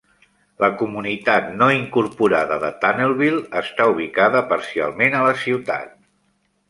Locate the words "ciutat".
5.47-5.93